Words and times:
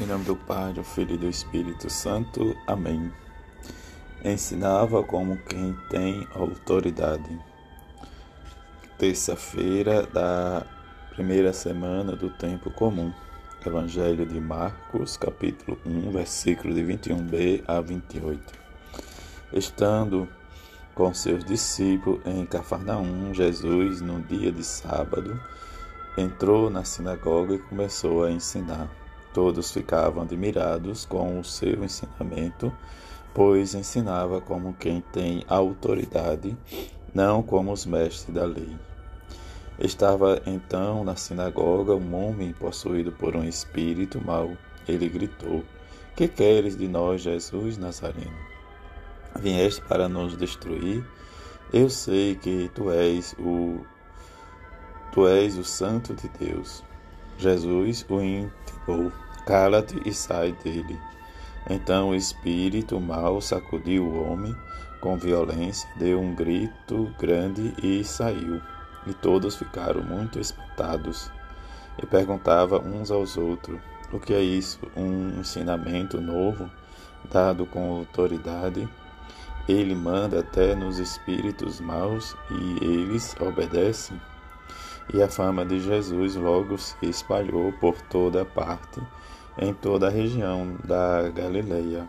Em 0.00 0.06
nome 0.06 0.24
do 0.24 0.36
Pai, 0.36 0.72
do 0.72 0.84
Filho 0.84 1.16
e 1.16 1.18
do 1.18 1.28
Espírito 1.28 1.90
Santo. 1.90 2.56
Amém. 2.68 3.12
Ensinava 4.24 5.02
como 5.02 5.36
quem 5.38 5.76
tem 5.90 6.24
autoridade. 6.36 7.36
Terça-feira 8.96 10.06
da 10.06 10.64
primeira 11.10 11.52
semana 11.52 12.14
do 12.14 12.30
tempo 12.30 12.70
comum. 12.70 13.12
Evangelho 13.66 14.24
de 14.24 14.40
Marcos, 14.40 15.16
capítulo 15.16 15.76
1, 15.84 16.12
versículo 16.12 16.72
de 16.72 16.82
21b 16.82 17.64
a 17.66 17.80
28. 17.80 18.52
Estando 19.52 20.28
com 20.94 21.12
seus 21.12 21.44
discípulos 21.44 22.24
em 22.24 22.46
Cafarnaum, 22.46 23.34
Jesus, 23.34 24.00
no 24.00 24.22
dia 24.22 24.52
de 24.52 24.62
sábado, 24.62 25.40
entrou 26.16 26.70
na 26.70 26.84
sinagoga 26.84 27.56
e 27.56 27.58
começou 27.58 28.22
a 28.22 28.30
ensinar. 28.30 28.88
Todos 29.38 29.70
ficavam 29.70 30.24
admirados 30.24 31.04
com 31.04 31.38
o 31.38 31.44
seu 31.44 31.84
ensinamento, 31.84 32.72
pois 33.32 33.72
ensinava 33.72 34.40
como 34.40 34.74
quem 34.74 35.00
tem 35.00 35.44
autoridade, 35.46 36.56
não 37.14 37.40
como 37.40 37.70
os 37.70 37.86
mestres 37.86 38.34
da 38.34 38.44
lei. 38.44 38.76
Estava 39.78 40.42
então 40.44 41.04
na 41.04 41.14
sinagoga 41.14 41.94
um 41.94 42.16
homem 42.16 42.52
possuído 42.52 43.12
por 43.12 43.36
um 43.36 43.44
espírito 43.44 44.20
mau. 44.20 44.56
Ele 44.88 45.08
gritou: 45.08 45.62
Que 46.16 46.26
queres 46.26 46.76
de 46.76 46.88
nós, 46.88 47.22
Jesus 47.22 47.78
Nazareno? 47.78 48.36
Vieste 49.38 49.80
para 49.82 50.08
nos 50.08 50.36
destruir? 50.36 51.06
Eu 51.72 51.88
sei 51.88 52.34
que 52.34 52.68
tu 52.74 52.90
és 52.90 53.36
o 53.38 53.86
tu 55.12 55.28
és 55.28 55.56
o 55.56 55.62
santo 55.62 56.12
de 56.12 56.28
Deus. 56.40 56.82
Jesus 57.38 58.04
o 58.08 58.20
intimou: 58.20 59.12
Cala-te 59.48 59.98
e 60.04 60.12
sai 60.12 60.52
dele. 60.62 61.00
Então 61.70 62.10
o 62.10 62.14
espírito 62.14 63.00
mau 63.00 63.40
sacudiu 63.40 64.04
o 64.04 64.30
homem 64.30 64.54
com 65.00 65.16
violência, 65.16 65.88
deu 65.96 66.20
um 66.20 66.34
grito 66.34 67.10
grande 67.18 67.72
e 67.82 68.04
saiu. 68.04 68.60
E 69.06 69.14
todos 69.14 69.56
ficaram 69.56 70.02
muito 70.02 70.38
espantados 70.38 71.32
e 71.96 72.04
perguntavam 72.04 72.80
uns 72.80 73.10
aos 73.10 73.38
outros: 73.38 73.80
O 74.12 74.20
que 74.20 74.34
é 74.34 74.42
isso? 74.42 74.80
Um 74.94 75.40
ensinamento 75.40 76.20
novo, 76.20 76.70
dado 77.32 77.64
com 77.64 77.90
autoridade? 77.90 78.86
Ele 79.66 79.94
manda 79.94 80.40
até 80.40 80.74
nos 80.74 80.98
espíritos 80.98 81.80
maus 81.80 82.36
e 82.50 82.84
eles 82.84 83.34
obedecem? 83.40 84.20
E 85.14 85.22
a 85.22 85.28
fama 85.28 85.64
de 85.64 85.80
Jesus 85.80 86.34
logo 86.34 86.76
se 86.76 86.94
espalhou 87.02 87.72
por 87.80 87.98
toda 88.02 88.44
parte, 88.44 89.00
em 89.58 89.74
toda 89.74 90.06
a 90.06 90.10
região 90.10 90.76
da 90.84 91.28
Galileia. 91.30 92.08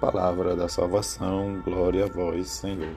Palavra 0.00 0.54
da 0.54 0.68
salvação, 0.68 1.62
glória 1.64 2.04
a 2.04 2.08
vós, 2.08 2.48
Senhor. 2.48 2.94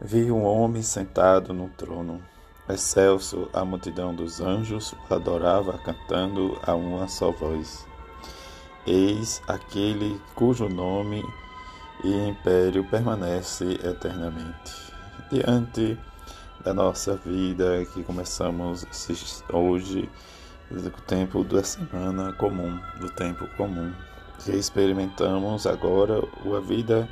Vi 0.00 0.30
um 0.30 0.44
homem 0.44 0.82
sentado 0.82 1.54
no 1.54 1.68
trono. 1.70 2.20
Excelso, 2.68 3.48
a 3.52 3.64
multidão 3.64 4.14
dos 4.14 4.40
anjos 4.40 4.94
adorava 5.08 5.78
cantando 5.78 6.58
a 6.62 6.74
uma 6.74 7.08
só 7.08 7.30
voz. 7.30 7.86
Eis 8.86 9.40
aquele 9.46 10.20
cujo 10.34 10.68
nome 10.68 11.22
e 12.02 12.28
império 12.28 12.84
permanece 12.84 13.78
eternamente. 13.82 14.92
Diante 15.30 15.98
da 16.62 16.74
nossa 16.74 17.16
vida 17.16 17.84
que 17.92 18.02
começamos 18.02 18.86
hoje, 19.52 20.10
do 20.70 20.90
tempo 21.06 21.44
da 21.44 21.62
semana 21.62 22.32
comum, 22.34 22.78
do 23.00 23.10
tempo 23.10 23.46
comum. 23.56 23.92
Que 24.38 24.52
experimentamos 24.52 25.66
agora 25.66 26.18
a 26.18 26.60
vida 26.60 27.08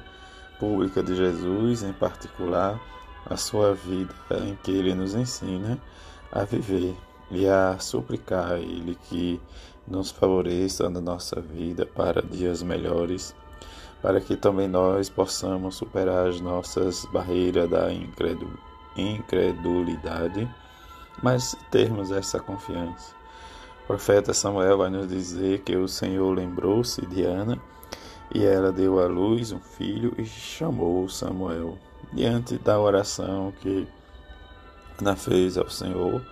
pública 0.58 1.02
de 1.02 1.14
Jesus, 1.14 1.82
em 1.82 1.92
particular 1.92 2.80
a 3.26 3.36
sua 3.36 3.74
vida 3.74 4.14
em 4.44 4.56
que 4.62 4.70
ele 4.70 4.94
nos 4.94 5.14
ensina 5.14 5.78
a 6.30 6.44
viver 6.44 6.94
e 7.30 7.46
a 7.48 7.78
suplicar 7.78 8.52
a 8.52 8.58
ele 8.58 8.96
que 9.08 9.40
nos 9.86 10.10
favoreça 10.10 10.90
na 10.90 11.00
nossa 11.00 11.40
vida 11.40 11.86
para 11.86 12.22
dias 12.22 12.62
melhores, 12.62 13.34
para 14.00 14.20
que 14.20 14.36
também 14.36 14.68
nós 14.68 15.08
possamos 15.08 15.76
superar 15.76 16.28
as 16.28 16.40
nossas 16.40 17.04
barreiras 17.06 17.70
da 17.70 17.88
incredulidade, 18.96 20.48
mas 21.22 21.56
termos 21.70 22.10
essa 22.10 22.38
confiança. 22.40 23.21
O 23.82 23.86
profeta 23.86 24.32
Samuel 24.32 24.78
vai 24.78 24.90
nos 24.90 25.08
dizer 25.08 25.60
que 25.60 25.76
o 25.76 25.88
Senhor 25.88 26.32
lembrou-se 26.32 27.04
de 27.06 27.24
Ana 27.24 27.58
e 28.32 28.44
ela 28.44 28.70
deu 28.70 29.00
à 29.00 29.06
luz 29.06 29.50
um 29.50 29.58
filho 29.58 30.14
e 30.16 30.24
chamou 30.24 31.08
Samuel. 31.08 31.76
Diante 32.12 32.56
da 32.58 32.78
oração 32.78 33.52
que 33.60 33.88
Ana 35.00 35.16
fez 35.16 35.58
ao 35.58 35.68
Senhor, 35.68 36.24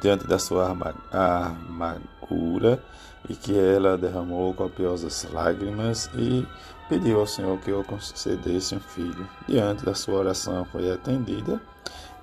diante 0.00 0.24
da 0.26 0.38
sua 0.38 0.70
amargura, 1.10 2.82
e 3.28 3.34
que 3.34 3.58
ela 3.58 3.98
derramou 3.98 4.54
copiosas 4.54 5.26
lágrimas 5.32 6.08
e 6.14 6.46
pediu 6.88 7.18
ao 7.20 7.26
Senhor 7.26 7.58
que 7.58 7.70
eu 7.70 7.82
concedesse 7.82 8.76
um 8.76 8.80
filho. 8.80 9.28
Diante 9.48 9.84
da 9.84 9.94
sua 9.94 10.14
oração 10.14 10.64
foi 10.66 10.90
atendida 10.92 11.60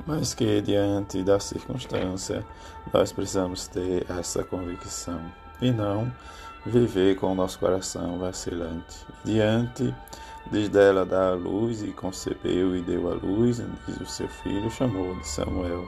mas 0.05 0.33
que 0.33 0.61
diante 0.61 1.23
da 1.23 1.39
circunstância 1.39 2.45
nós 2.93 3.11
precisamos 3.11 3.67
ter 3.67 4.05
essa 4.09 4.43
convicção 4.43 5.21
e 5.61 5.71
não 5.71 6.11
viver 6.65 7.15
com 7.15 7.31
o 7.31 7.35
nosso 7.35 7.59
coração 7.59 8.19
vacilante. 8.19 9.05
Diante 9.23 9.93
diz 10.51 10.69
dela 10.69 11.05
dar 11.05 11.31
a 11.31 11.35
luz 11.35 11.83
e 11.83 11.91
concebeu 11.91 12.75
e 12.75 12.81
deu 12.81 13.11
a 13.11 13.15
luz, 13.15 13.61
diz 13.87 14.01
o 14.01 14.05
seu 14.05 14.27
filho, 14.27 14.69
chamou 14.71 15.15
de 15.15 15.27
Samuel. 15.27 15.87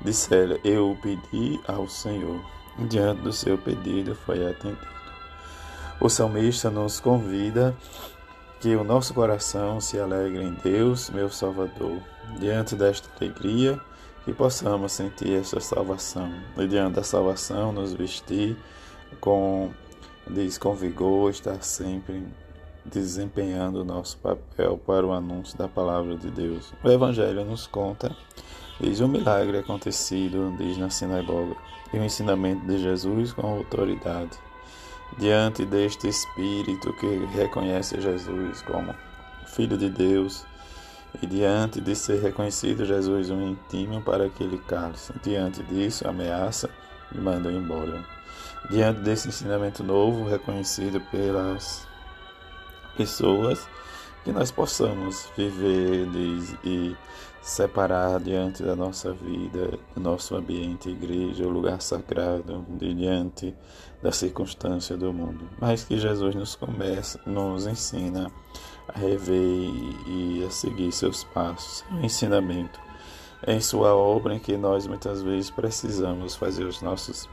Disse 0.00 0.34
ela, 0.34 0.58
eu 0.64 0.96
pedi 1.02 1.60
ao 1.66 1.88
Senhor. 1.88 2.40
Diante 2.88 3.22
do 3.22 3.32
seu 3.32 3.56
pedido 3.56 4.14
foi 4.14 4.48
atendido. 4.50 4.94
O 6.00 6.08
salmista 6.08 6.70
nos 6.70 6.98
convida 6.98 7.76
que 8.64 8.74
o 8.76 8.82
nosso 8.82 9.12
coração 9.12 9.78
se 9.78 10.00
alegre 10.00 10.42
em 10.42 10.54
Deus, 10.54 11.10
meu 11.10 11.28
Salvador. 11.28 11.98
Diante 12.40 12.74
desta 12.74 13.10
alegria, 13.20 13.78
que 14.24 14.32
possamos 14.32 14.92
sentir 14.92 15.38
esta 15.38 15.60
salvação. 15.60 16.32
E 16.56 16.66
diante 16.66 16.94
da 16.94 17.02
salvação, 17.02 17.72
nos 17.72 17.92
vestir 17.92 18.56
com, 19.20 19.70
diz, 20.26 20.56
com 20.56 20.74
vigor, 20.74 21.30
estar 21.30 21.62
sempre 21.62 22.26
desempenhando 22.86 23.82
o 23.82 23.84
nosso 23.84 24.16
papel 24.16 24.78
para 24.78 25.06
o 25.06 25.12
anúncio 25.12 25.58
da 25.58 25.68
palavra 25.68 26.16
de 26.16 26.30
Deus. 26.30 26.72
O 26.82 26.88
Evangelho 26.88 27.44
nos 27.44 27.66
conta, 27.66 28.16
diz, 28.80 28.98
um 28.98 29.08
milagre 29.08 29.58
acontecido, 29.58 30.56
diz 30.56 30.78
na 30.78 30.88
sinagoga, 30.88 31.54
e 31.92 31.98
o 31.98 32.02
ensinamento 32.02 32.66
de 32.66 32.78
Jesus 32.78 33.30
com 33.34 33.46
autoridade 33.46 34.38
diante 35.18 35.64
deste 35.64 36.08
Espírito 36.08 36.92
que 36.94 37.24
reconhece 37.34 38.00
Jesus 38.00 38.62
como 38.62 38.94
Filho 39.46 39.78
de 39.78 39.88
Deus 39.88 40.44
e 41.22 41.26
diante 41.26 41.80
de 41.80 41.94
ser 41.94 42.20
reconhecido 42.20 42.84
Jesus 42.84 43.30
um 43.30 43.40
intimo 43.48 44.02
para 44.02 44.26
aquele 44.26 44.58
cálice, 44.58 45.12
diante 45.22 45.62
disso 45.62 46.08
ameaça 46.08 46.68
e 47.14 47.18
manda 47.18 47.52
embora. 47.52 48.04
Diante 48.70 49.00
desse 49.00 49.28
ensinamento 49.28 49.84
novo 49.84 50.28
reconhecido 50.28 51.00
pelas 51.10 51.86
pessoas, 52.96 53.68
que 54.24 54.32
nós 54.32 54.50
possamos 54.50 55.28
viver 55.36 56.08
e 56.64 56.96
separar 57.42 58.18
diante 58.20 58.62
da 58.62 58.74
nossa 58.74 59.12
vida, 59.12 59.78
nosso 59.94 60.34
ambiente, 60.34 60.88
igreja, 60.88 61.46
o 61.46 61.50
lugar 61.50 61.80
sagrado, 61.82 62.64
diante 62.70 63.54
da 64.02 64.10
circunstância 64.10 64.96
do 64.96 65.12
mundo. 65.12 65.46
Mas 65.60 65.84
que 65.84 65.98
Jesus 65.98 66.34
nos 66.34 66.56
começa, 66.56 67.20
nos 67.26 67.66
ensina 67.66 68.30
a 68.88 68.98
rever 68.98 69.70
e 70.06 70.44
a 70.46 70.50
seguir 70.50 70.90
seus 70.90 71.22
passos, 71.24 71.84
seu 71.86 72.02
ensinamento 72.02 72.80
em 73.46 73.60
sua 73.60 73.94
obra 73.94 74.34
em 74.34 74.38
que 74.38 74.56
nós 74.56 74.86
muitas 74.86 75.22
vezes 75.22 75.50
precisamos 75.50 76.34
fazer 76.34 76.64
os 76.64 76.80
nossos 76.80 77.28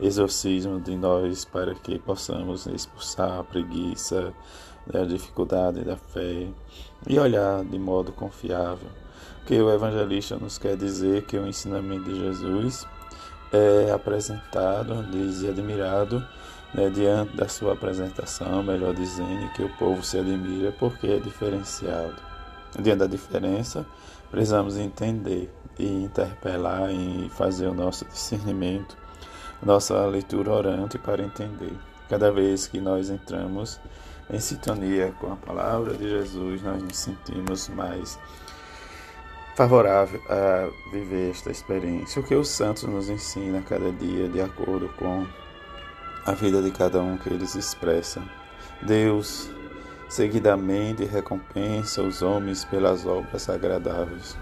exorcismos 0.00 0.82
de 0.84 0.96
nós 0.96 1.44
para 1.44 1.74
que 1.74 1.98
possamos 1.98 2.66
expulsar 2.66 3.40
a 3.40 3.44
preguiça, 3.44 4.32
a 4.94 5.04
dificuldade 5.04 5.84
da 5.84 5.96
fé 5.96 6.46
e 7.06 7.18
olhar 7.18 7.64
de 7.64 7.78
modo 7.78 8.12
confiável 8.12 8.88
que 9.46 9.60
o 9.60 9.72
evangelista 9.72 10.36
nos 10.36 10.58
quer 10.58 10.76
dizer 10.76 11.22
que 11.22 11.36
o 11.36 11.46
ensinamento 11.46 12.04
de 12.04 12.18
Jesus 12.18 12.86
é 13.52 13.90
apresentado, 13.90 15.02
diz 15.10 15.42
e 15.42 15.48
admirado 15.48 16.22
né, 16.74 16.90
diante 16.90 17.34
da 17.34 17.48
sua 17.48 17.72
apresentação, 17.72 18.62
melhor 18.62 18.94
dizendo, 18.94 19.50
que 19.54 19.62
o 19.62 19.74
povo 19.76 20.02
se 20.02 20.18
admira 20.18 20.70
porque 20.72 21.06
é 21.06 21.18
diferenciado. 21.18 22.16
Diante 22.78 22.98
da 22.98 23.06
diferença, 23.06 23.86
precisamos 24.30 24.76
entender 24.76 25.50
e 25.78 26.04
interpelar 26.04 26.92
e 26.92 27.30
fazer 27.30 27.68
o 27.68 27.74
nosso 27.74 28.04
discernimento 28.04 28.96
nossa 29.62 30.06
leitura 30.06 30.52
orante 30.52 30.98
para 30.98 31.22
entender. 31.22 31.72
Cada 32.08 32.30
vez 32.30 32.66
que 32.66 32.80
nós 32.80 33.10
entramos 33.10 33.80
em 34.30 34.38
sintonia 34.38 35.14
com 35.20 35.32
a 35.32 35.36
palavra 35.36 35.94
de 35.94 36.08
Jesus, 36.08 36.62
nós 36.62 36.82
nos 36.82 36.96
sentimos 36.96 37.68
mais 37.68 38.18
favorável 39.56 40.20
a 40.28 40.70
viver 40.92 41.30
esta 41.30 41.50
experiência. 41.50 42.20
O 42.20 42.24
que 42.24 42.34
os 42.34 42.48
santos 42.48 42.84
nos 42.84 43.08
ensinam 43.08 43.62
cada 43.62 43.90
dia, 43.90 44.28
de 44.28 44.40
acordo 44.40 44.88
com 44.98 45.26
a 46.24 46.32
vida 46.32 46.62
de 46.62 46.70
cada 46.70 47.00
um 47.00 47.16
que 47.16 47.28
eles 47.28 47.54
expressam. 47.54 48.22
Deus 48.82 49.50
seguidamente 50.08 51.04
recompensa 51.04 52.02
os 52.02 52.22
homens 52.22 52.64
pelas 52.64 53.04
obras 53.04 53.48
agradáveis 53.48 54.36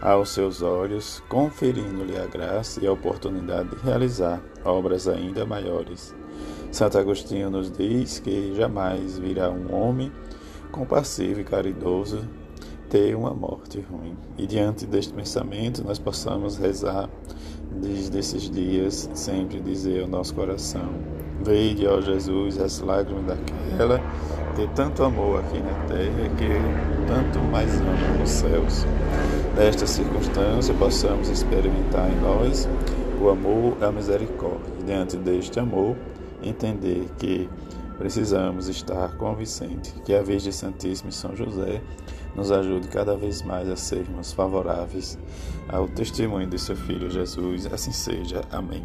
aos 0.00 0.30
seus 0.30 0.62
olhos, 0.62 1.22
conferindo-lhe 1.28 2.16
a 2.16 2.26
graça 2.26 2.82
e 2.82 2.86
a 2.86 2.92
oportunidade 2.92 3.70
de 3.70 3.82
realizar 3.82 4.40
obras 4.64 5.08
ainda 5.08 5.46
maiores. 5.46 6.14
Santo 6.74 6.98
Agostinho 6.98 7.50
nos 7.50 7.70
diz 7.70 8.18
que 8.18 8.52
jamais 8.56 9.16
virá 9.16 9.48
um 9.48 9.72
homem 9.72 10.10
compassivo 10.72 11.38
e 11.38 11.44
caridoso 11.44 12.28
ter 12.90 13.14
uma 13.14 13.32
morte 13.32 13.78
ruim. 13.88 14.16
E 14.36 14.44
diante 14.44 14.84
deste 14.84 15.12
pensamento, 15.12 15.84
nós 15.84 16.00
possamos 16.00 16.56
rezar 16.56 17.08
desde 17.80 18.18
esses 18.18 18.50
dias, 18.50 19.08
sempre 19.14 19.60
dizer 19.60 20.02
ao 20.02 20.08
nosso 20.08 20.34
coração: 20.34 20.88
Veide, 21.44 21.86
ó 21.86 22.00
Jesus, 22.00 22.58
as 22.58 22.80
lágrimas 22.80 23.24
daquela 23.24 24.00
que 24.56 24.66
tanto 24.74 25.04
amou 25.04 25.38
aqui 25.38 25.60
na 25.60 25.74
terra, 25.86 26.28
que 26.36 27.06
tanto 27.06 27.38
mais 27.52 27.72
ama 27.80 28.18
nos 28.18 28.30
céus. 28.30 28.84
Nesta 29.56 29.86
circunstância, 29.86 30.74
possamos 30.74 31.28
experimentar 31.28 32.10
em 32.10 32.20
nós 32.20 32.68
o 33.22 33.28
amor 33.28 33.76
a 33.80 33.92
misericórdia. 33.92 34.72
E 34.80 34.82
diante 34.82 35.16
deste 35.16 35.60
amor, 35.60 35.96
entender 36.48 37.08
que 37.18 37.48
precisamos 37.98 38.68
estar 38.68 39.16
convincentes 39.16 39.94
que 40.04 40.14
a 40.14 40.22
Virgem 40.22 40.52
Santíssima 40.52 41.10
e 41.10 41.12
São 41.12 41.34
José 41.36 41.80
nos 42.34 42.50
ajude 42.50 42.88
cada 42.88 43.16
vez 43.16 43.42
mais 43.42 43.68
a 43.68 43.76
sermos 43.76 44.32
favoráveis 44.32 45.18
ao 45.68 45.86
testemunho 45.88 46.48
de 46.48 46.58
seu 46.58 46.76
Filho 46.76 47.10
Jesus. 47.10 47.66
Assim 47.66 47.92
seja. 47.92 48.42
Amém. 48.50 48.84